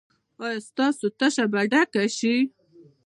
[0.45, 2.35] ایا ستاسو تشه به ډکه شي؟